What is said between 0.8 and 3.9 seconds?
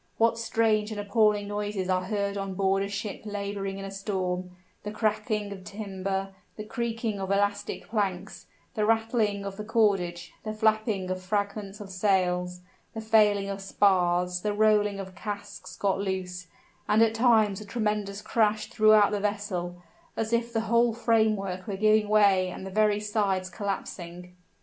and appalling noises are heard on board a ship laboring in